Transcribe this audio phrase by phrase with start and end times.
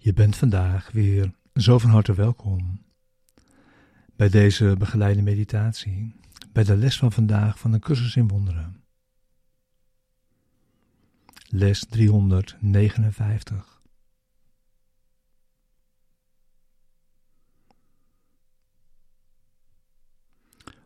[0.00, 2.84] Je bent vandaag weer zo van harte welkom
[4.16, 6.14] bij deze begeleide meditatie,
[6.52, 8.82] bij de les van vandaag van de cursus in wonderen.
[11.48, 13.82] Les 359.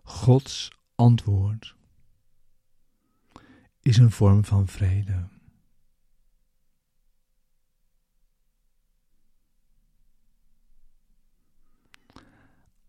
[0.02, 1.74] Gods antwoord
[3.80, 5.28] is een vorm van vrede.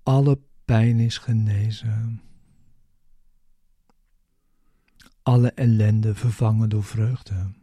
[0.04, 2.22] Alle pijn is genezen.
[5.22, 7.54] Alle ellende vervangen door vreugde.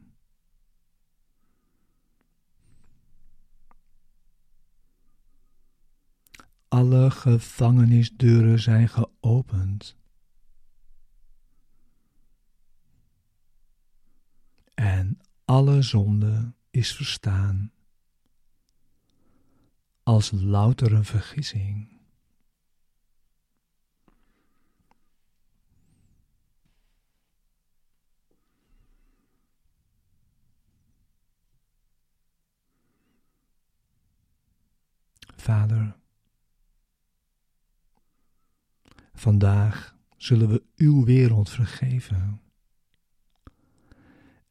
[6.69, 9.97] Alle gevangenisdeuren zijn geopend.
[14.75, 17.73] En alle zonde is verstaan
[20.03, 22.00] als louter een vergissing.
[35.51, 35.97] Vader,
[39.13, 42.41] vandaag zullen we uw wereld vergeven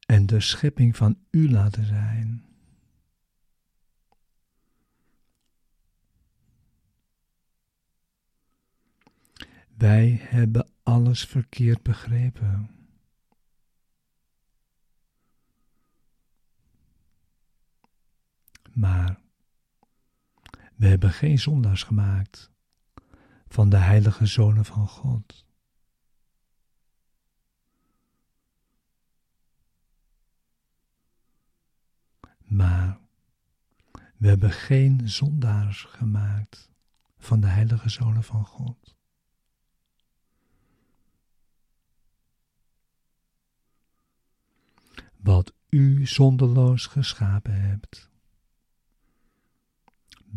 [0.06, 2.44] en de schepping van u laten zijn.
[9.76, 12.70] Wij hebben alles verkeerd begrepen.
[18.72, 19.28] Maar
[20.80, 22.50] we hebben geen zondaars gemaakt
[23.48, 25.46] van de heilige zonen van God.
[32.38, 33.00] Maar
[34.16, 36.70] we hebben geen zondaars gemaakt
[37.18, 38.96] van de heilige zonen van God.
[45.16, 48.09] Wat u zonderloos geschapen hebt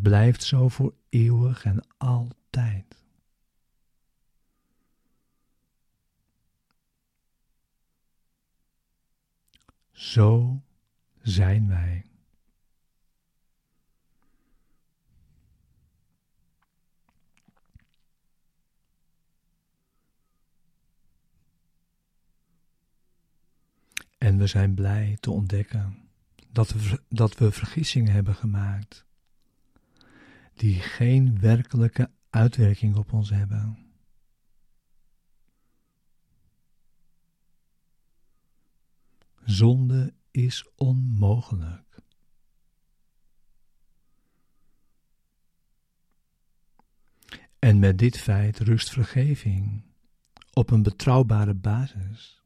[0.04, 2.98] blijft zo voor eeuwig en altijd.
[9.92, 10.62] Zo
[11.22, 12.06] zijn wij.
[24.18, 26.10] En we zijn blij te ontdekken
[26.50, 29.06] dat we, dat we vergissingen hebben gemaakt
[30.56, 33.78] die geen werkelijke uitwerking op ons hebben.
[39.46, 42.02] Zonde is onmogelijk.
[47.60, 49.84] En met dit feit rust vergeving
[50.54, 52.44] op een betrouwbare basis,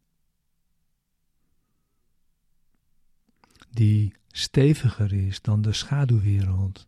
[3.70, 6.88] die steviger is dan de schaduwwereld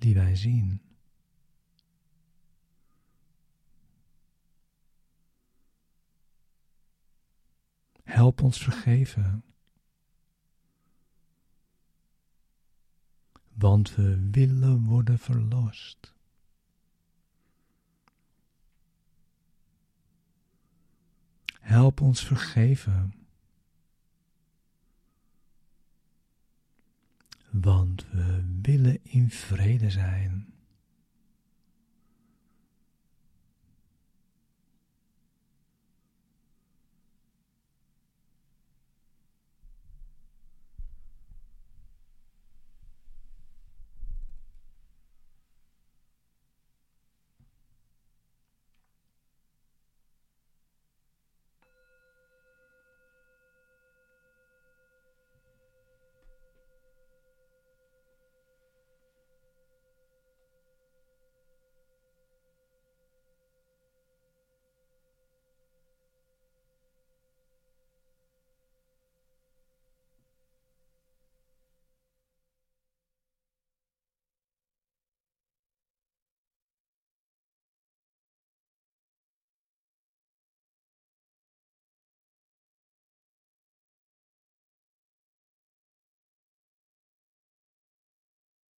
[0.00, 0.82] die wij zien.
[8.02, 9.44] Help ons vergeven.
[13.52, 16.14] Want we willen worden verlost.
[21.60, 23.20] Help ons vergeven.
[27.50, 30.46] want we willen in vrede zijn.